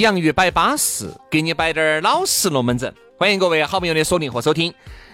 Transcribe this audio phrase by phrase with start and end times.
[0.00, 2.92] 洋芋摆巴适，给你摆点儿老实龙门阵。
[3.18, 4.72] 欢迎各位好朋友的锁定和收听。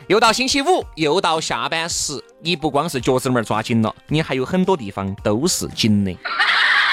[0.09, 6.11] 又到星期五，又到下班时，你不光是脚趾门抓紧了，你还有很多地方都是紧的，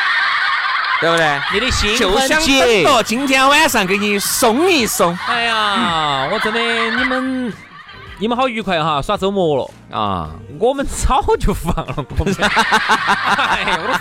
[1.01, 1.41] 对不对？
[1.51, 6.59] 你的心就想等着今天晚上给你松一松哎呀，我真的
[6.95, 7.51] 你们
[8.19, 9.97] 你们好愉快哈，耍周末了。
[9.97, 10.29] 啊！
[10.59, 12.35] 我们早就放了，我们。
[12.37, 13.93] 哎呀，我都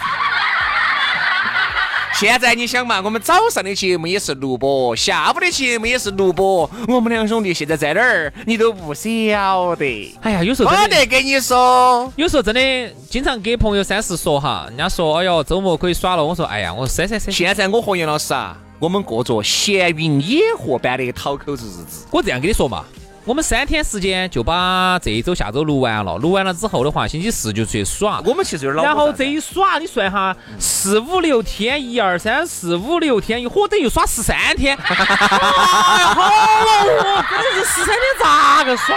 [2.18, 10.18] 现在你想嘛，我们早上的节目也是录播，下午的节目也是录播，我们两兄弟现在在哪儿，你都不晓得。
[10.22, 22.04] 哎呀，有时候我得跟你说，有时候真的经常给朋友三四说哈，人家说哎呦周末可以耍了，我说哎呀，我说三三三，现在我和杨老师啊，我们过着闲云野鹤般的讨口子日子。
[22.10, 22.84] 我这样跟你说嘛，
[23.28, 28.22] 我们三天时间就把这一周、下周录完了，录完了之后的话，星期四就出去耍。
[28.24, 34.74] 我们其实有点老然后这一耍，你算哈，四五六天，一二三四五六天，一伙等于耍十三天。
[34.80, 37.24] 哎呀，好恼火！
[37.28, 38.96] 真的是十三天咋个耍？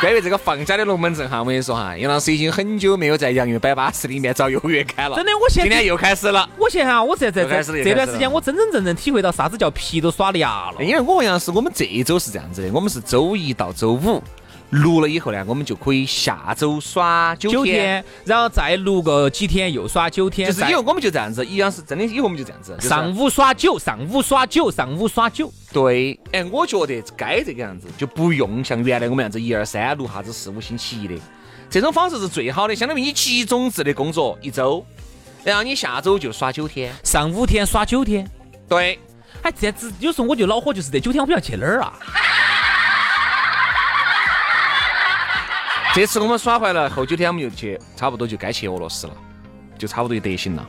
[0.00, 5.16] 关于这个放假的龙门阵哈，我跟你说哈，杨老师已经很久没有在洋芋摆巴士里面找优越感了。
[5.16, 6.48] 真的我现在今天又开始了。
[6.56, 10.84] 我现在哈，我在在在始了又开始了这段时间，我真真正正体会到啥子叫皮都耍凉了。
[10.84, 14.22] 因为我和杨老师，我们这一周是这样子的，我们是周一到周五
[14.70, 17.74] 录了以后呢，我们就可以下周耍九九天。
[17.74, 22.74] 天，然后再录个几天，又耍九天，就是以后我们就这样子，一样是真的，以后我们就这样子。
[22.76, 25.50] 就是上午耍九，上午耍九，上午耍九。
[25.72, 31.14] 对，哎，我觉得该这个样子，就不用像原来我们样子一二三录啥子四五星期一的，
[31.70, 34.84] 这种方式是最好的，相当于你集中制的工作一周，
[35.44, 36.92] 然后你下周就耍九天。
[37.02, 38.30] 上五天耍九天，
[38.68, 38.98] 对，
[39.40, 41.92] 哎，这样子有时候我就恼火，就是这九天我不晓得去哪儿啊？
[45.98, 49.12] 这次我们耍回来后九天，我们就去，差不多就该去俄罗斯了，
[49.76, 50.64] 就差不多就得行了。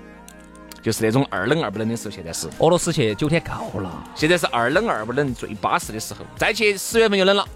[0.82, 6.26] 就是那种二冷二不冷的时候，现在是，俄罗斯去九天够了，现在是二冷二不冷最巴适的时候。
[6.36, 7.48] 再去十月份就冷了，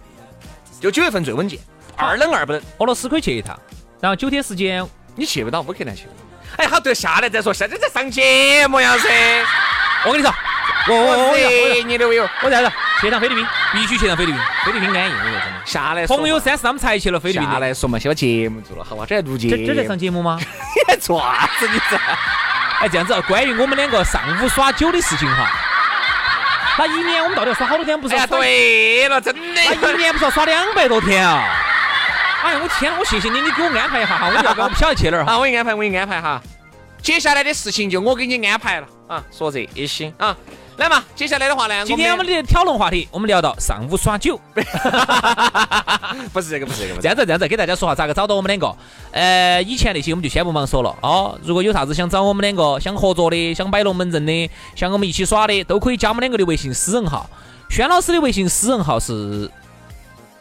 [0.79, 1.59] 就九月份最稳健，
[1.97, 2.61] 二冷二不冷。
[2.77, 3.59] 俄罗斯可以去一趟，
[3.99, 6.03] 然后九天时间，你去不到，乌克兰去。
[6.57, 9.09] 哎，好，对，下来再说，现在在上节目呀噻。
[10.05, 10.31] 我跟你说，
[10.89, 12.29] 我我我我热你的我有。
[12.43, 15.13] 我在这去趟菲律宾，必须去趟菲律宾，菲律宾安逸。
[15.65, 19.05] 下来朋友三四他们才去了菲律宾的，下来说嘛，先把节目做了，好吧？
[19.07, 19.55] 这还录节目。
[19.57, 20.37] 这这在上节目吗？
[20.89, 21.67] 你做啥子？
[21.67, 21.97] 你这？
[22.81, 25.49] 哎，这样子，关于我们两个上午耍酒的事情哈，
[26.77, 27.99] 那一年我们到底要耍好多天？
[27.99, 29.41] 不是哎对了，真的。
[29.55, 31.43] 那一年不是要耍两百多天啊？
[32.43, 35.31] 哎呀，我天，我谢谢你，你给我安排一下哈，我要不然我不晓得去哪儿哈。
[35.33, 36.41] 好，我给你安排，我给你安排哈。
[37.01, 40.35] 接下来的事情就我给你安排了啊，说这些啊。
[40.77, 44.39] 来嘛，接下来的话呢，今天我们的讨论话题，我们聊到上午耍酒。
[46.33, 48.75] 不是这个，不是这个，这样子，这样子，给大家说下咋个找到我们两个。
[49.11, 51.37] 呃，以前那些我们就先不忙说了哦。
[51.43, 57.29] 如果有啥子想找我们两个，想合作的，想摆龙门阵的，想跟我们一起耍的，都可以加我们两个的微信私人号。
[57.69, 59.49] 轩老师的微信私人号是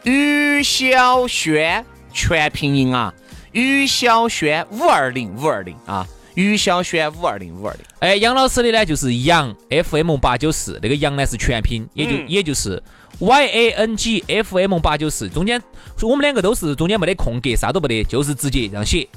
[0.03, 3.13] 于小轩全拼音啊，
[3.51, 6.05] 于小轩五二零五二零啊，
[6.35, 7.81] 于小轩五二零五二零。
[7.99, 12.81] 哎，杨老师的呢就是杨 FM 八九四，那个杨呢是全拼，也就、嗯也就是
[13.19, 15.61] Y A N G F M 八九四，中间
[16.01, 19.07] 我们两个都是中间没得空格，啥都没得，就是直接这样写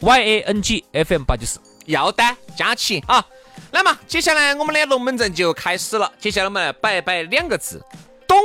[0.00, 1.60] Y A N G F M 八九四。
[1.86, 3.24] 要单加起啊。
[3.70, 6.12] 那么接下来我们的龙门阵就开始了。
[6.18, 7.80] 接下来我们来摆一摆两个字，
[8.26, 8.36] 懂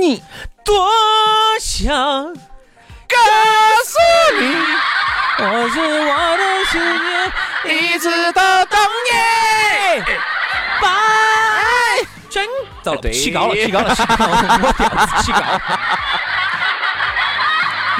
[0.00, 0.22] 你。
[0.62, 0.86] 多
[1.58, 2.40] 想告
[3.10, 3.16] 告
[3.84, 3.92] 诉
[4.40, 4.42] 你，
[5.38, 10.02] 我是我的思念，一直都懂你。
[10.80, 10.84] 拜
[12.28, 12.46] 真
[12.82, 15.60] 糟了，起高了，起高了，起高了，我调子起高了。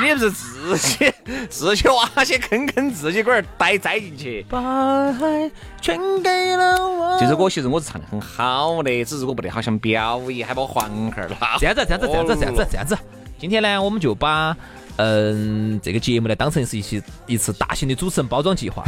[0.01, 1.12] 你不是自己
[1.51, 4.47] 自己挖些坑坑，自己龟儿呆栽进去。
[4.49, 7.19] 把爱全给了我。
[7.21, 11.59] 这首歌其实我是唱的很好的，只是我不得好想表演，还把我黄孩儿拉。
[11.59, 12.97] 这样子，这样子，这样子，这样子，这样子。
[13.39, 14.57] 今天呢，我们就把
[15.02, 18.85] 嗯这个节目呢当成是一期一次大型的主持人包装计划。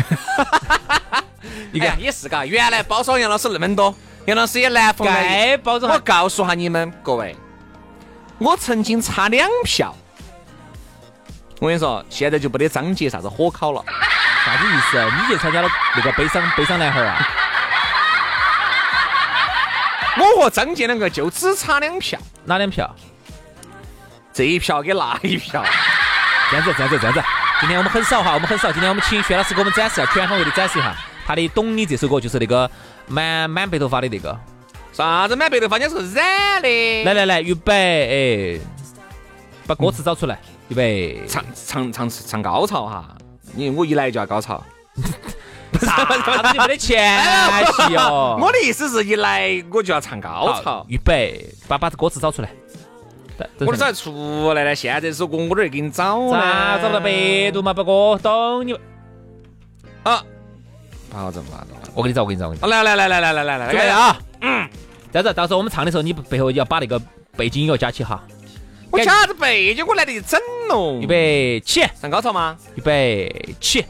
[1.72, 3.94] 你看也是嘎，原来包装杨老师那么多，
[4.26, 5.90] 杨老师也难逢该包装。
[5.90, 7.34] 我告诉下你们各位，
[8.36, 9.94] 我曾经差两票。
[11.60, 13.82] 我跟你说，现在就不得张杰啥子火烤了。
[14.44, 15.02] 啥子意思？
[15.16, 17.26] 你去参加了那个悲伤悲伤男孩啊？
[20.18, 22.94] 我和张杰两个就只差两票，哪两票？
[24.34, 25.64] 这一票给那一票。
[26.52, 27.22] 这样子，这样子，这样子。
[27.60, 28.70] 今天我们很少哈，我们很少。
[28.70, 30.94] 今天我们请薛老师给我们展示一下，全方位的展示一下
[31.26, 32.70] 他的《懂你》这首歌，就是那个
[33.06, 34.38] 满满白头发的那个。
[34.92, 35.78] 啥子满白头发？
[35.78, 37.04] 人家是染的。
[37.04, 38.60] 来来来，预备，哎，
[39.66, 40.38] 把歌词找出来，
[40.68, 41.22] 预备。
[41.26, 43.16] 唱唱唱唱高潮哈！
[43.54, 44.62] 你我一来就要高潮。
[45.80, 46.50] 啥子？
[46.52, 47.18] 你没得前
[47.64, 48.38] 戏哦。
[48.38, 50.84] 我的意思是一来我就要唱高潮。
[50.86, 52.50] 预备，把把歌词找出来。
[53.60, 57.72] 我这才出来呢，现在这首歌我这儿给你找呢，找不到百度嘛？
[57.72, 58.74] 不过懂你
[60.02, 60.22] 啊，
[61.10, 61.92] 不好整，不好整。
[61.94, 62.70] 我给你找，我给你找，我给你。
[62.70, 64.18] 来来来来来来来来，来啊！
[64.40, 64.68] 嗯，
[65.12, 67.00] 这样子，到时候我们唱的时候，你背后要把那个
[67.36, 68.22] 背景音乐加起哈。
[68.90, 69.86] 我加啥子背景？
[69.86, 70.98] 我来得整喽。
[71.00, 72.56] 预备起，上高潮吗？
[72.74, 73.84] 预备起。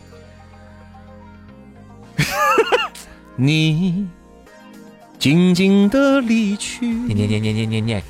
[3.36, 4.06] 你
[5.18, 6.86] 静静的离去。
[6.86, 8.02] 念念念念念念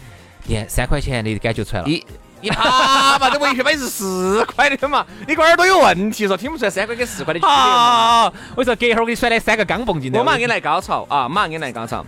[0.47, 0.61] 念。
[0.61, 2.05] 念三块钱的感觉出来了，你
[2.41, 3.31] 你怕嘛？
[3.31, 5.07] 这维权费是四块的嘛？
[5.29, 8.33] 你个耳朵有问题说听不出来三块跟四块的区别嘛？
[8.57, 11.29] 我说隔一会儿我给你甩来三个钢蹦进来，我马上给你来高潮啊！
[11.29, 12.05] 马上给你来高潮，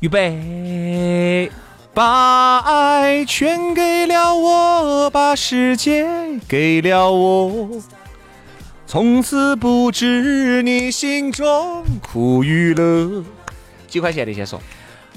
[0.00, 1.52] 预备，
[1.92, 6.06] 把爱全给了我，把世界
[6.48, 7.68] 给了我，
[8.86, 13.22] 从此不知你心中苦与乐。
[13.86, 14.58] 几块钱的先说，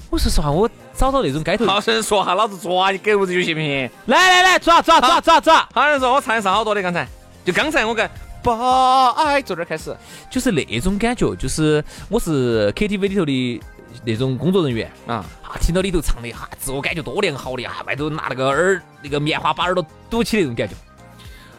[0.09, 0.69] 我说实话我。
[0.97, 3.89] 找到那种街头，好生说哈，老子抓你狗子就行不行？
[4.07, 5.69] 来来来，抓抓抓抓抓！
[5.71, 7.07] 好生说，我唱的上好多的，刚才
[7.45, 8.09] 就刚才我跟
[8.41, 9.95] 把爱从这儿开始，
[10.31, 13.61] 就是那种感觉，就是我是 KTV 里头的
[14.03, 15.23] 那种工作人员啊，
[15.61, 20.73] 听到里头唱的哈，自我感觉多良好的啊，外头拿那个耳那个棉花把耳朵堵起那种感觉。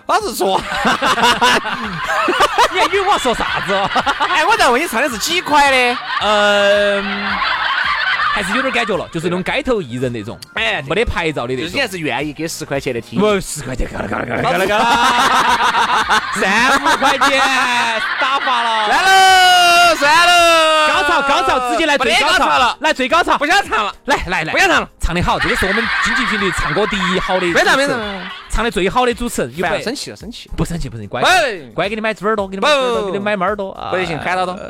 [0.06, 0.60] 老子说，
[2.72, 3.74] 你还以为我要说啥子？
[4.26, 5.98] 哎，我在问你唱的是几块的？
[6.22, 7.04] 嗯。
[8.34, 11.70] 还是有点感觉了，就是那种街头艺人那种，哎，没得牌照的那种。
[11.72, 13.18] 你还是愿意给十块钱的听？
[13.18, 14.84] 不，十块钱，够了，够了，够了，够了，够了。
[16.34, 17.40] 三五块钱
[18.20, 20.88] 打发了，算了，算了。
[20.88, 23.36] 高潮，高潮，直接来最高潮了，来最高潮。
[23.38, 24.88] 不想唱了，来来来，不想唱了。
[25.00, 27.52] 唱的好，这个是我们经济频率唱歌第一好的。
[27.52, 27.98] 非常非常。
[28.50, 30.50] 唱的最好的主持人，不生气了，生气。
[30.56, 31.22] 不生气，不生气，乖。
[31.74, 33.72] 乖，给你买猪耳朵，给你买耳朵，给你买猫耳朵。
[33.90, 34.58] 不得行，喊到多。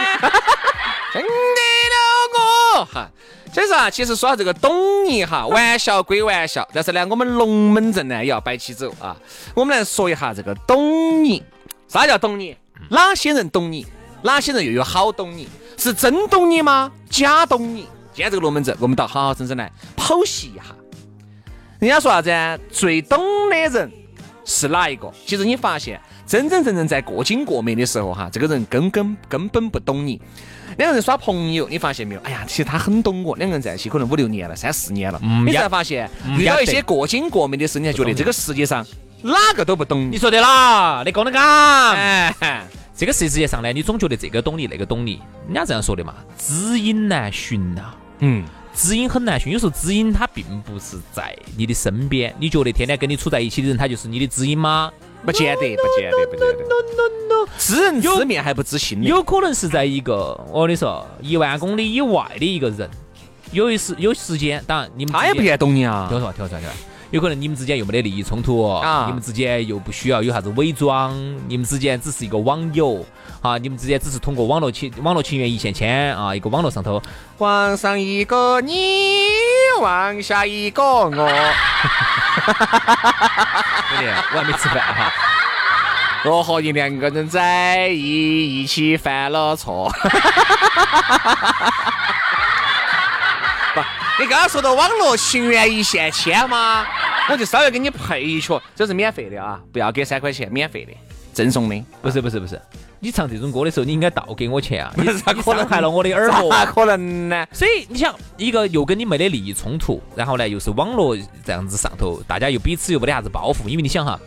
[1.12, 3.10] 真的了我哈，
[3.52, 9.16] 所以说啊，其实说到这个懂你哈， 玩笑归玩笑，但是呢，我们龙门阵呢也要摆起走啊。
[9.54, 11.42] 我们来说一下这个懂你，
[11.88, 12.56] 啥叫懂你？
[12.90, 13.86] 哪些人懂你？
[14.22, 15.48] 哪些人又有好懂你？
[15.76, 16.92] 是真懂你吗？
[17.08, 17.88] 假懂你？
[18.12, 20.62] 今天这个龙门阵，我们倒好好生生来剖析一下。
[21.78, 22.30] 人家说啥子？
[22.70, 23.90] 最懂的人
[24.44, 25.12] 是哪一个？
[25.26, 30.20] 其实你发现，真真正正在过经过美的时候哈，这个人根根根本不懂你。
[30.78, 32.20] 两个人耍朋友，你发现没有？
[32.22, 33.36] 哎呀，其实他很懂我。
[33.36, 38.86] 两个人在一起可能五六年了，三四年了，你才发现遇到一些过经过美的事，你才觉得这个世界上
[39.22, 40.16] 哪个都不懂你。
[40.16, 41.96] 说对了，你讲得刚。
[42.96, 47.94] 这个世界上呢，你总觉得这个懂你，那个懂你，人家这样说的嘛，知音难寻呐。
[48.18, 52.34] 嗯，知音很难寻，有时候知音他并不是在你的身边。
[52.38, 54.90] 你觉得天天跟你处在一起的人，他就是你的知音吗？
[55.24, 56.70] 不见得，不见得，不见得。
[57.58, 62.88] 知人知面还不知心，有可能是在一个我跟你说一万公里以外的一个人，
[63.52, 66.06] 有一时有时间，当然你们他也不见懂你啊。
[66.08, 71.12] 听我说，听我说，听我说，有可能你们之间又没得利益冲突啊，你们之间又不需要有啥子伪装，
[71.48, 73.04] 你们之间只是一个网友
[73.42, 77.02] 啊，你们之间只是通过网络情网络情缘一线牵啊，一个网络上头，
[77.38, 79.22] 网上一个你，
[79.80, 81.10] 往下一个我。
[83.90, 85.12] 兄弟，我还没吃饭哈。
[86.26, 89.90] 我和你两个人在一一起犯了错。
[94.20, 96.84] 不，你刚刚说到网络情缘一线牵吗？
[97.30, 100.92] 我就稍微给你配一曲，这是免费的啊，不要给三块钱，免费的，
[101.32, 101.82] 赠送的。
[102.02, 102.60] 不是不是不是，
[102.98, 104.92] 你唱这种歌的时候，你应该倒给我钱啊！
[104.98, 106.50] 你咋可能你伤害了我的耳朵。
[106.50, 107.46] 咋可能呢？
[107.50, 114.20] 所以你想，一个又跟你没得利益冲突，然后呢又是网络这样子上头，大家又彼此又没得啥子包袱，因为你想哈。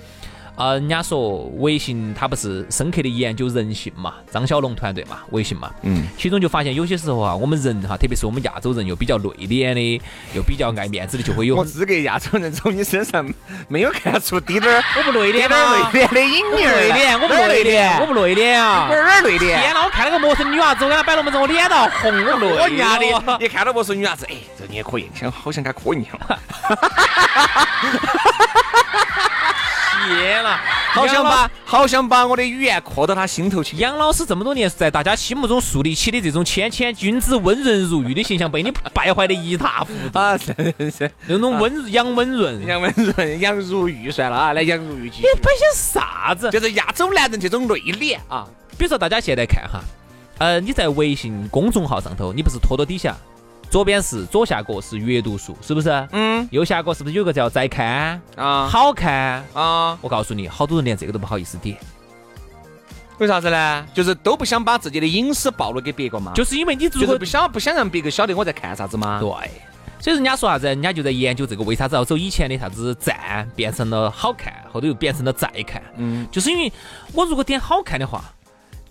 [0.55, 4.13] 啊，人家说微信它不是深刻的研究人性嘛？
[4.31, 9.99] 张小龙团队嘛，微信嘛，嗯，其中就发现有些时候啊，我们人哈，特别是我们亚洲人又比较内敛的，
[10.35, 11.55] 又比较爱面子的，就会有。
[11.55, 13.27] 我资格亚洲人从你身上
[13.67, 15.89] 没有看出滴点儿，我不内敛吗？
[15.91, 16.51] 内敛的影儿。
[16.53, 18.87] 内敛，我不内敛，我不内敛啊！
[18.91, 19.39] 哪儿内敛？
[19.39, 19.83] 天哪！
[19.83, 23.39] 我看那个陌生女娃子，我给她摆龙门阵，我脸都红，我内我娘的！
[23.43, 26.11] 一看到陌生女娃子，哎，这你也可以，像好像跟她磕一下。
[30.07, 30.57] 天呐，
[30.91, 33.77] 好想把好想把我的语言刻到他心头去。
[33.77, 40.37] 杨老师这么多年是在大家心目中树立起的这种谦谦君子、温润如玉的形象，被你败坏的一塌糊涂啊！
[40.37, 45.09] 是是是，那种温杨温润、杨温润、杨如玉算了啊，来杨如玉。
[45.09, 46.49] 你摆些啥子？
[46.51, 48.47] 就是亚洲男人这种内敛啊。
[48.77, 49.79] 比如说大家现在看哈，
[50.39, 53.15] 呃，你在微信公众号上头，你不是拖到底下？
[53.73, 55.89] 左边是左下角是阅读数，是不是？
[56.11, 56.47] 嗯。
[56.51, 58.67] 右下角是不是有个叫再看啊？
[58.67, 59.97] 好看啊！
[59.99, 61.75] 我告诉你，好多人连这个都不好意思点。
[63.17, 63.87] 为啥子呢？
[63.91, 66.33] 就是都不想把自己的隐私暴露给别个嘛。
[66.35, 69.19] 就是因为你就是不想不想让别个晓得我在看啥子嘛？
[69.19, 69.27] 对。
[69.99, 70.67] 所以人家说啥子？
[70.67, 75.81] 人家就在研究这个为啥子要走以前的啥子赞变成了好看，后头又变成了再看。
[75.97, 76.27] 嗯。
[76.31, 76.71] 就是因为
[77.11, 78.23] 我如果点好看的话。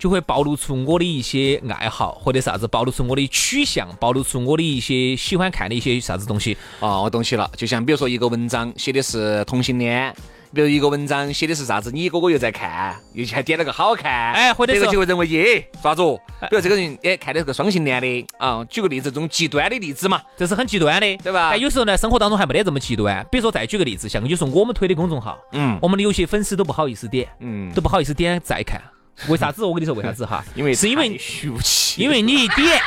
[0.02, 6.56] 就会暴露出我的一些爱好或者啥子，暴露出我的取向，暴露出我的一些喜欢看的一些啥子东西。
[6.80, 7.48] 哦，我懂起了。
[7.56, 10.12] 就像比如说一个文章写的是同性恋，
[10.52, 16.02] 比如一个文章写的是啥子，你哥哥又在看，又还点了个好看，哎，或者就会认为耶，啥子？
[16.50, 21.50] 比如这个人哎看的是个双性恋的啊，举个例子，这种极端的例子嘛，这是很极端的，对吧？
[21.52, 23.24] 但有时候呢，生活当中还没得这么极端。
[23.30, 28.82] 比如说再举个例子，像有时候我们推的公众号，嗯，我们的有些粉丝都不好意思点，嗯，都不好意思点再看。
[29.28, 29.64] 为啥子？
[29.64, 30.42] 我跟你说，为啥子哈？
[30.54, 32.02] 因为是因为俗气。
[32.02, 32.80] 因为你一点，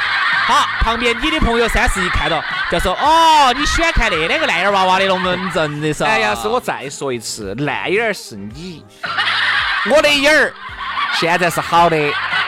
[0.48, 8.84] 好，旁边你的朋友三四一看到，就说哦，你喜欢看那两个烂眼娃娃的龙门阵的是哎呀，是我再说一次，烂眼儿是你，
[9.92, 10.52] 我的眼儿
[11.14, 11.98] 现在是好的。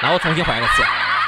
[0.01, 0.83] 那我重新换个词，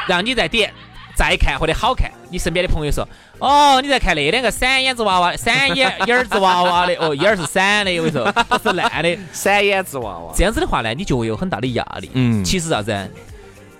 [0.07, 0.73] 让你再点。
[1.19, 3.05] 再看或者好看，你身边的朋友说，
[3.39, 10.33] 哦，你在看那两个闪眼子娃娃，闪眼眼子娃娃的，哦，眼儿是闪的，我跟你说，不是烂的，闪眼子娃娃。
[10.33, 12.09] 这样子的话呢，你就会有很大的压力。
[12.13, 13.11] 嗯，其实啥子？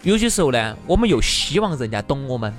[0.01, 2.53] 有些时候呢，我们又希望人家懂我们。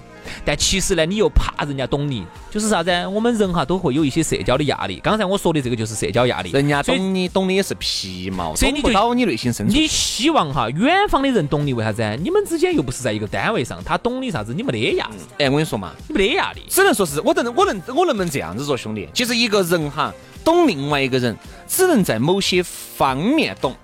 [0.45, 2.91] 但其实呢，你又怕人家懂你，就是啥子？
[3.09, 5.01] 我们人哈都会有一些社交的压力。
[5.03, 6.51] 刚才我说的这个就是社交压力。
[6.51, 9.73] 人家懂你，懂的也是皮毛，所以你就到你内心深处。
[9.73, 12.03] 你希望哈远方的人懂你，为啥子？
[12.23, 14.53] 你们之间又不是在一个单位上，他懂你啥子？
[14.55, 15.15] 你没得压力。
[15.39, 19.09] 哎，我跟你说嘛，你没得压力，只能说是我能，我能，我能不能这样子说，兄弟？
[19.15, 20.13] 其实一个人哈
[20.45, 23.75] 懂另外一个人，只能在某些方面懂。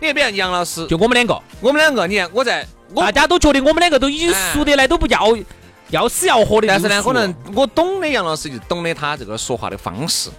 [0.00, 5.36] 你看，比如杨老师，就我们两个，我们两个，你看我在，大家都觉得我们两个都已经熟得来，都不要。
[5.92, 10.30] 要死要活的，但是呢，可能我懂的杨老师就懂得他这个说话的方式，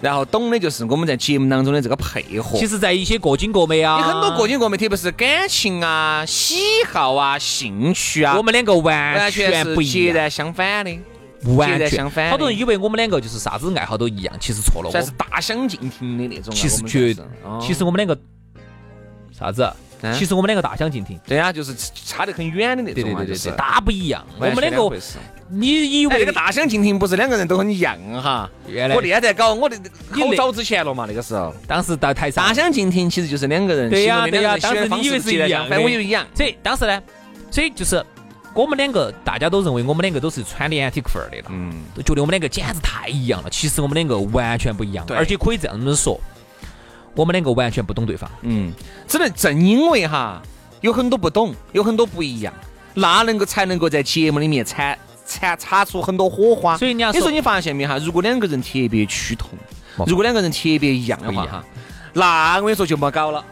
[0.00, 2.58] 然后懂的就是我们在节目当中的这个配合。
[2.58, 6.56] 其实，在一些过紧过美啊，有很多过紧过美，特别是感情啊、喜
[6.90, 10.98] 好啊、兴趣啊，我们两个完全不，截然相反的，
[11.56, 12.30] 完全相反。
[12.30, 16.54] 好多人以为我们两个就是啥子爱好都一样，其实错了，算是大相径庭的那种。
[16.54, 17.14] 其实绝，
[17.60, 18.18] 其实我们两个
[19.38, 19.70] 啥子？
[20.14, 24.24] 其实我们两个大相径庭，对啊，就是差得很远的那种，对对对对，大不一样。
[24.38, 24.96] 我们两个，
[25.48, 28.50] 你以为那个大相径庭不是两个人都很一样哈？
[28.66, 29.76] 原来我那在搞，我的
[30.10, 31.54] 好早之前了嘛，那个时候。
[31.68, 36.26] 当时到台上，大相径庭其实就是两个人，对呀对呀，当时你以为是一样，反正我以为一样。
[36.34, 37.00] 所以当时呢，
[37.50, 38.04] 所以就是
[38.54, 43.48] 我们两个，大家都认为我们两个都是穿连体裤儿的了，嗯，都觉得我们两个简直太一样了。
[43.50, 46.20] 其实我们两个完全不一样，而且可以这样子说，
[47.14, 48.30] 我们两个完全不懂对方。
[48.42, 48.72] 嗯，
[49.06, 50.42] 只能正因为哈。
[50.82, 52.52] 有很多不懂，有很多不一样，
[52.94, 56.76] 那能够才能够在节目里面产产擦出很多火花。
[56.76, 57.96] 所以你要说，你发现没哈？
[57.98, 59.50] 如果两个人特别趋同，
[60.08, 61.64] 如果两个人特别一样的话哈，
[62.14, 63.44] 那我跟你说就没搞了。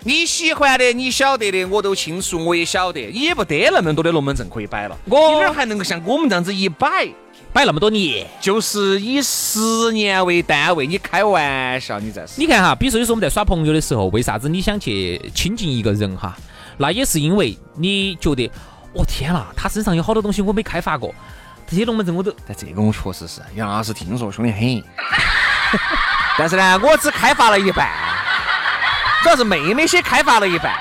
[0.00, 4.98] 你喜欢的，你晓得的，我都清楚，我也晓得，也不得那么多的龙门阵可以摆了。
[5.06, 7.08] 我哪还能够像我们这样子一摆
[7.56, 8.26] 摆那么多年？
[8.38, 12.38] 就是以十年为单位，你开玩笑，你在是？
[12.38, 16.36] 你看哈，比如说有时候我们在耍朋友的时候，为啥子你想去亲近一个人哈？
[16.76, 18.50] 那也是因为你觉得，
[18.92, 21.14] 我天啦，他身上有好多东西我没开发过，
[21.66, 22.30] 这些龙门阵我都。
[22.46, 24.84] 但这个我确实是杨老师听说凶得很，
[26.36, 27.88] 但是呢，我只开发了一半，
[29.22, 30.78] 主要是妹妹些开发了一半，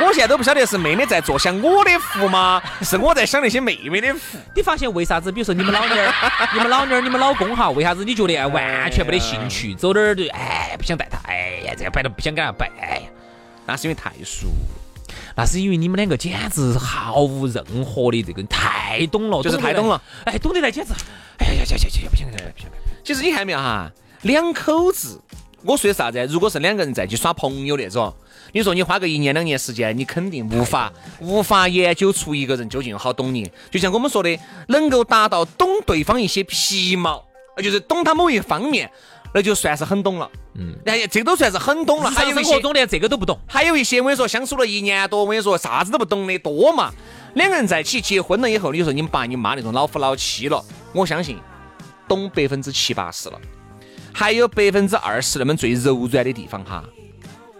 [0.00, 2.60] 我现在都不晓得是妹妹在做享我的福吗？
[2.82, 4.38] 是我在享那些妹妹的福。
[4.54, 5.30] 你发现为啥子？
[5.30, 13.08] 比如说你们老娘儿、你们老娘儿、你们老公哈，为啥子你觉得完全没得兴趣，走哪儿就哎不想带他，哎呀这个摆都不想跟他摆，哎呀，
[13.66, 14.48] 那是因为太熟。
[15.36, 20.00] 那是因为你们两个简直毫无任何的这个太懂了，就是太懂了。
[20.24, 20.92] 哎，懂得来简直，
[21.38, 22.68] 哎呀呀呀呀呀，不行不行不行！
[23.02, 23.90] 其实你看没有哈，
[24.22, 25.20] 两口子，
[25.64, 26.24] 我说的啥子？
[26.26, 28.14] 如果是两个人在一起耍朋友那种，
[28.52, 33.50] 你说你花个一年两年时间，你肯定无法无法研究出一个人究竟有好懂你。
[33.70, 37.24] 就像我们说的，能够达到懂对方一些皮毛，
[37.62, 38.90] 就是懂他某一方面。
[39.36, 42.08] 那就算是很懂了，嗯，哎，这都算是很懂了。
[42.08, 46.92] 还有生活中连这个都不懂，还有一些我跟你说，相处了一年多，我跟你说啥子都不懂的多嘛。
[47.34, 51.36] 两个人在一起结婚了以后，你说你们爸你妈那种老夫老妻了，我相信
[52.06, 53.40] 懂百分之七八十了，
[54.16, 56.84] 还有百分之二十那么最柔软的地方哈，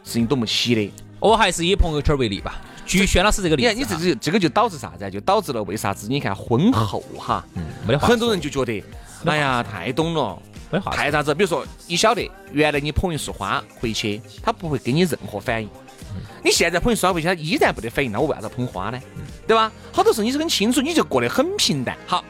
[0.05, 0.93] 是你懂不起的。
[1.19, 5.11] 我还是以朋友圈为例吧，据轩老师这个例子，你看你这个这个就导致啥子？
[5.11, 6.07] 就导致了为啥子？
[6.09, 8.85] 你看婚后哈，嗯，没得很多人就觉得，
[9.25, 10.39] 哎呀，太懂了。
[10.71, 11.35] 没话太啥子？
[11.35, 15.69] 比如说，你晓得原来你捧一束花回去，他不会给你任何反应。
[16.45, 19.01] 你现在捧一束花回去，他依然不得反应，那我为啥子捧花呢？
[19.47, 19.73] 对吧？
[19.93, 21.97] 好多时候你是很清楚，你就过得很平淡。
[22.07, 22.25] 好。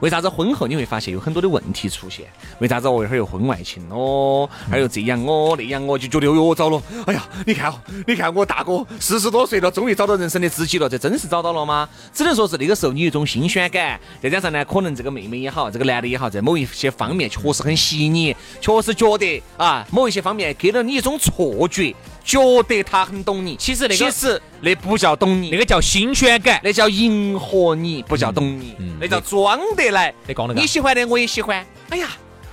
[0.00, 2.26] 为啥子婚后你会发现有很多的问题出现？
[2.58, 6.82] 为啥子我一会儿又婚外情哦，还有这样哦那样哦，就觉得哟糟了！
[7.06, 7.72] 哎呀，你看，
[8.06, 11.88] 你看我大哥四十多岁了，终于找到人生的知己了，这真是找到了吗？
[12.12, 21.94] 只能说是那个时候你有一种新鲜感，再加上呢，可能这个妹妹也好，这个男的也好，在某一些方面确实很吸引你，确实觉得啊，某一些方面给了你一种错觉。
[22.24, 30.14] 觉得他很懂你，其实那个其实那不叫懂你，那个叫新鲜感，那叫迎合你，不叫懂你，那叫装得来。
[30.54, 31.64] 你喜欢的我也喜欢。
[31.90, 32.08] 哎呀，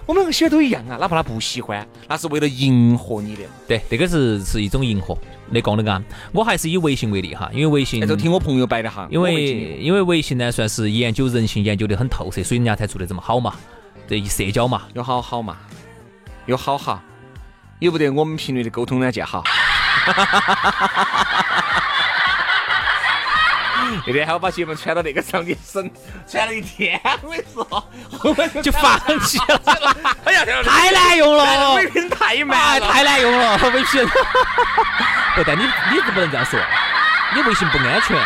[0.06, 3.44] 我们两个喜欢都一样啊，哪怕他不喜欢，那是为了迎合你的。
[3.65, 5.18] 对，这个是是一种迎合。
[5.50, 6.03] 那功能啊，
[6.34, 13.56] 我还是以微信为例哈，因为微信就听我朋友摆的哈，因为因为微信呢算是研究人性研究的很透彻，所以人家才做的这么好嘛。
[14.08, 15.58] 这一社交嘛，有好好嘛，
[16.46, 17.01] 有好好，
[17.80, 19.44] 有不得我们频率的沟通软件好。
[24.05, 25.89] 那天还要把节目传到那个上面省，
[26.27, 27.63] 传了一天，我跟你说，
[28.17, 29.62] 后面就放弃了。
[30.25, 34.05] 哎呀，太难用了，微信太慢，太难用了，微信。
[35.36, 36.60] 不，但你你是不能这样说，
[37.36, 38.17] 你微信不安全。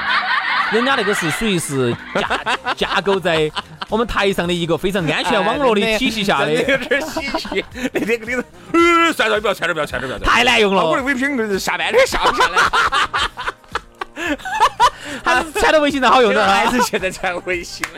[0.72, 3.51] 人家那个是属于是架架构在
[3.88, 7.64] 我们台上的一个非常安全网络的体系下的，有点稀奇。
[7.94, 10.83] 那天跟你说，呃，算了，不要传了，不要传了，不要太难用了。
[10.83, 12.57] 我的微信下半天下不下来，
[15.24, 17.86] 还是传到微信上好用的，还是现在传微信。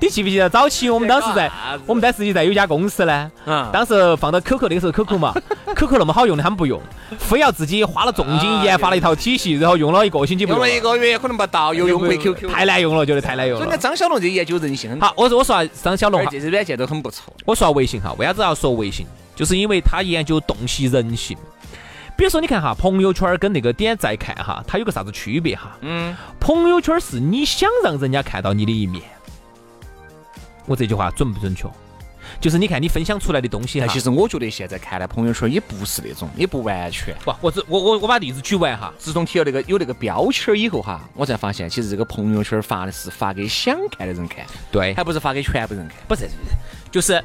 [0.00, 1.50] 你记不记得早期我们当时在
[1.84, 3.30] 我们当时在有家公司呢？
[3.44, 5.34] 嗯，当时放到 QQ 那个时候 QQ 嘛
[5.76, 6.80] ，QQ 那么好用的他们不用，
[7.18, 10.58] 非要自己花了重金研发了一套体系，然后用了一个星期不用。
[10.60, 13.66] 用了一个月可能不到又用回 QQ，太难用了，觉得太难用了。
[13.66, 15.12] 所以张小龙这研究人性很好。
[15.14, 17.30] 我说我说张小龙，这些软件都很不错。
[17.44, 19.04] 我说微信哈，为啥子要说微信？
[19.36, 21.36] 就是因为他研究洞悉人性。
[22.20, 25.74] 比如说你看哈，朋友圈跟那个点赞看哈，它有个啥子区别哈？
[25.80, 29.02] 嗯，朋友圈是你想让人家看到你的一面。
[30.66, 31.66] 我这句话准不准确？
[32.38, 37.16] 就是你看你分享出来的东西哈，其实我觉得现在看来朋友圈也不是那种，也不完全。
[37.24, 38.92] 不，我只我我我把例子举完哈。
[38.98, 45.96] 自从提了那个有那个标签以后哈，我才发现其实这个朋友圈发的是发给想看的人看，对，还不是发给全部人看。
[46.06, 46.28] 不是，
[46.90, 47.24] 就是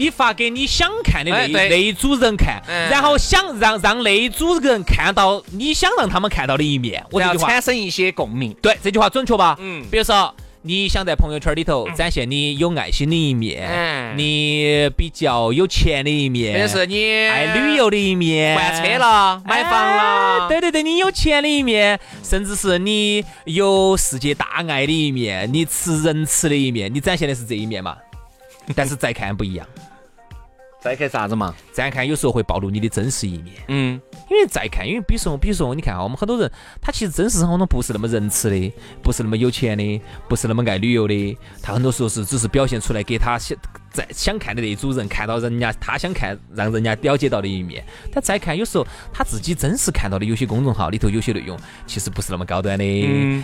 [0.00, 8.54] 你发给你想看的那那一组人看，然后想让让那一组人看到你想让他们看到的一面，我这句话产生一些共鸣。
[8.62, 9.56] 对，这句话准确吧？
[9.60, 9.84] 嗯。
[9.90, 10.34] 比如说。
[10.62, 27.96] 你想在朋友圈里头展现你有爱心的一面，你比较有钱的一面，是你爱旅游的一面，换车了，买房了，对对对，你有钱的一面，甚至是你有世界大爱的一面，你吃人吃的一面，你展现的是这一面嘛？
[28.76, 29.66] 但是再看不一样。
[30.80, 31.54] 再看啥子嘛？
[31.72, 33.54] 再看有时候会暴露你的真实一面。
[33.68, 41.36] 嗯，因为再看，因为比如说，比如说，你看哈，我们很多人，他其实真实生活中不是那么仁慈的，不是那么有钱的，不是那么爱旅游的。
[41.62, 43.56] 他很多时候是只是表现出来给他想
[43.92, 47.84] 在想看的那组人看到人家他想看让人家了解到的一面。
[48.10, 52.84] 他再看，有时候他自己真实看到的有些公众号里头有些内容，其实不是那么高端的，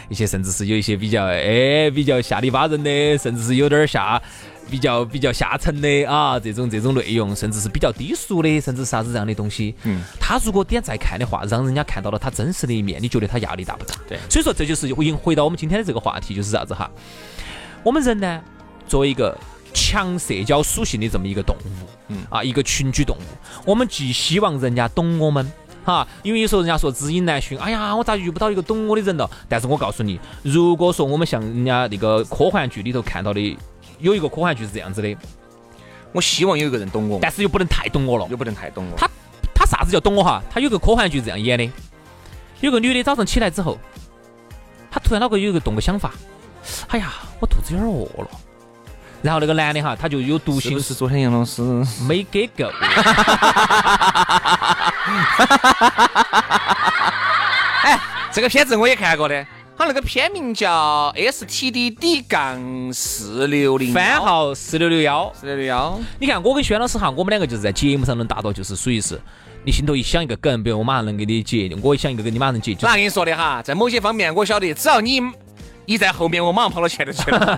[0.08, 4.22] 一些甚至是有一些比较哎比较下里巴人的，甚至是有点下。
[4.68, 13.94] 比较比较下沉的啊，这种这种内容，甚至是比较低俗的，甚至啥子这样的东西，嗯，他如果点再看的话，让人家看到了他真实的一面，你觉得他压力大不大？
[14.08, 16.90] 对，所以说这就是回回到我们今天的这个话题，就是啥子哈？
[17.84, 18.42] 我们人呢，
[18.88, 19.38] 作为一个
[19.72, 23.20] 强社交属性的这么一个动物，嗯啊，一个群居动物，
[23.64, 25.48] 我们既希望人家懂我们，
[25.84, 29.30] 哈，因为有时候人家说知音难寻，哎呀，我咋遇不到一个懂我的人了？
[29.48, 33.56] 但是我告诉你，如果说我们像人家那个科幻剧里头看到的。
[33.98, 35.16] 有一个科幻剧是这样子的，
[36.12, 38.96] 我希望有一个人懂我，但是又不能太懂我了，又不能太懂我。
[38.96, 39.08] 他
[39.54, 40.42] 他啥子叫懂我哈？
[40.50, 41.64] 他有个科幻剧这样演的，
[42.60, 43.78] 有有个女的早上起来之后，
[44.90, 46.12] 她突然脑壳有一个动个想法，
[46.88, 48.30] 哎呀，我肚子有点饿了。
[49.22, 51.62] 然后那个男的哈，他就有独行，是昨天杨老师
[52.06, 52.70] 没给够。
[57.82, 57.98] 哎，
[58.32, 59.46] 这个片子我也看过的，
[59.78, 66.00] 它那个片名叫 S T D D 杠四六零番号四六六幺四六六幺。
[66.18, 69.20] 你看我跟轩老师哈，我们两个就是在节目上能达到，就是属于是，
[69.64, 72.74] 你心头一想一个梗，比如我马上能给你接，我一想一个梗，你马上能接。
[72.80, 75.20] 那跟你说的哈，在某些方面我晓得，只要你。
[75.88, 77.38] 一在后面，我马上跑到前头去了。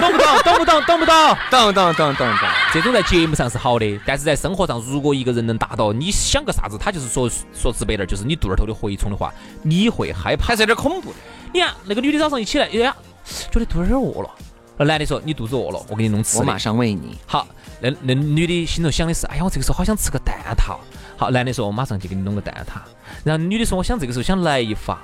[0.00, 0.26] 懂不懂？
[0.42, 0.82] 懂不懂？
[0.82, 1.14] 懂不懂？
[1.48, 2.48] 懂懂懂懂懂。
[2.72, 11.16] 这种在节目上是好的，但是在生活上，如果一个人能达到，你想个啥子，他就是说说直白点，就是你肚儿头的蛔虫的话，你会害怕，还是有点恐怖的。
[11.54, 12.94] 你看那个女的早上一起来，哎呀，
[13.50, 14.30] 觉得肚儿有点饿了。
[14.76, 17.16] 那男的说：“你肚子饿了，我给你弄吃。”我马上喂你。
[17.24, 17.48] 好，
[17.80, 20.76] 那那女的心头想的是：“哎呀，我这个时候好想吃个蛋挞。”
[21.16, 22.80] 好，男的说：“我马上就给你弄个蛋挞。”
[23.24, 25.00] 然后女的说：“我想这个时候想来一发。”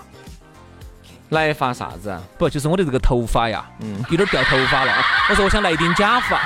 [1.33, 2.21] 来发啥子啊？
[2.37, 4.93] 不，就是我的这个头发呀，嗯，有点掉头发了。
[5.31, 6.39] 我说我想来一顶假发，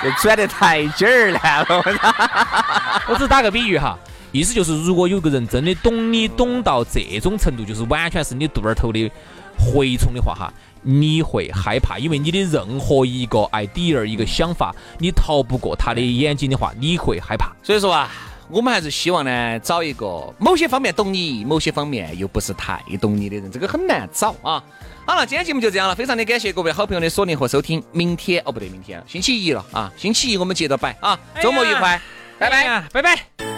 [0.00, 1.66] 这转得太劲儿了。
[3.08, 3.98] 我 只打个比喻哈，
[4.30, 9.10] 意思就是，如果有个人真的懂你懂到这种程度，就是完全是你肚儿头的
[9.58, 17.50] 蛔虫的话哈，你会害怕，因为你的任何一个 idea 一个想法，你逃不过他的眼睛的话，你会害怕。
[17.60, 18.08] 所以说啊。
[18.52, 24.62] 我们还是希望呢，找一个某些方面懂你，某些方面又不是太懂你的人，这个很难找啊。
[25.06, 27.82] 好了，今天节目就这样了，非常的感谢各位好朋友的锁定和收听。
[27.92, 32.00] 明天哦，不对，明天星期一了啊，星期一我们接着摆啊，周末愉快，
[32.38, 33.49] 拜拜，拜拜。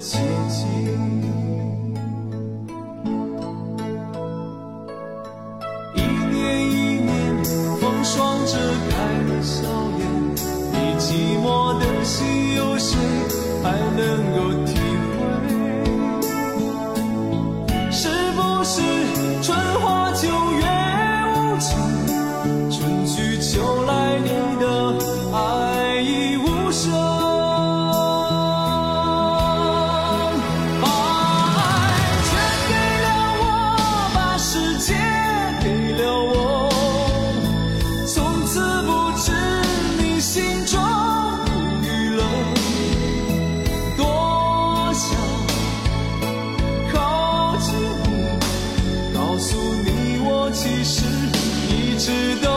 [0.00, 0.16] 奇
[0.48, 0.79] 迹。
[50.52, 51.04] 其实
[51.68, 52.49] 一直都。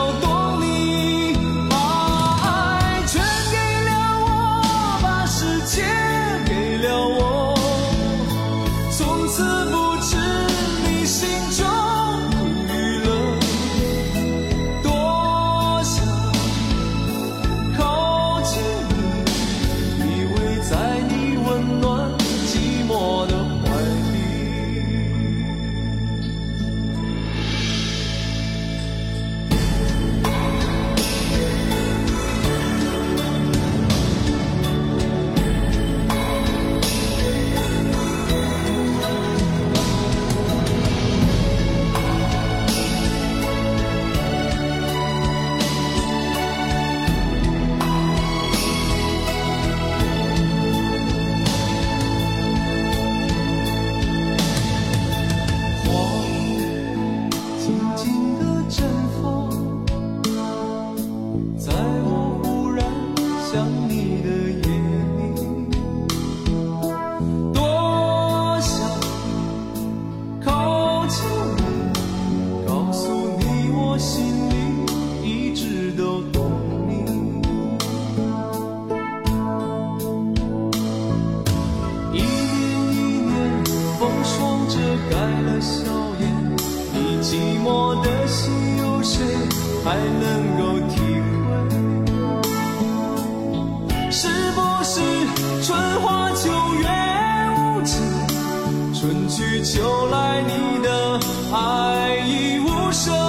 [99.04, 101.20] 春去秋来你的
[101.52, 103.23] 爱已无声。